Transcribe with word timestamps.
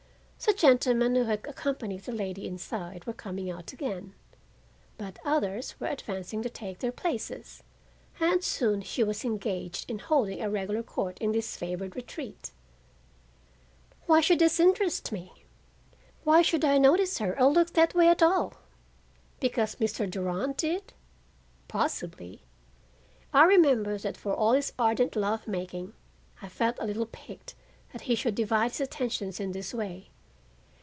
The 0.43 0.53
gentlemen 0.53 1.13
who 1.13 1.25
had 1.25 1.45
accompanied 1.45 2.01
the 2.05 2.11
lady 2.11 2.47
inside 2.47 3.05
were 3.05 3.13
coming 3.13 3.51
out 3.51 3.73
again, 3.73 4.15
but 4.97 5.19
others 5.23 5.79
were 5.79 5.85
advancing 5.85 6.41
to 6.41 6.49
take 6.49 6.79
their 6.79 6.91
places, 6.91 7.61
and 8.19 8.43
soon 8.43 8.81
she 8.81 9.03
was 9.03 9.23
engaged 9.23 9.87
in 9.87 9.99
holding 9.99 10.41
a 10.41 10.49
regular 10.49 10.81
court 10.81 11.19
in 11.19 11.31
this 11.31 11.55
favored 11.55 11.95
retreat. 11.95 12.49
Why 14.07 14.19
should 14.19 14.39
this 14.39 14.59
interest 14.59 15.11
me? 15.11 15.45
Why 16.23 16.41
should 16.41 16.65
I 16.65 16.79
notice 16.79 17.19
her 17.19 17.39
or 17.39 17.51
look 17.51 17.73
that 17.73 17.93
way 17.93 18.07
at 18.07 18.23
all? 18.23 18.55
Because 19.39 19.75
Mr. 19.75 20.09
Durand 20.09 20.57
did? 20.57 20.91
Possibly. 21.67 22.41
I 23.31 23.43
remember 23.45 23.99
that 23.99 24.17
for 24.17 24.33
all 24.33 24.53
his 24.53 24.73
ardent 24.79 25.15
love 25.15 25.47
making, 25.47 25.93
I 26.41 26.49
felt 26.49 26.77
a 26.79 26.87
little 26.87 27.05
piqued 27.05 27.53
that 27.91 28.01
he 28.01 28.15
should 28.15 28.33
divide 28.33 28.71
his 28.71 28.81
attentions 28.81 29.39
in 29.39 29.51
this 29.51 29.71
way. 29.71 30.07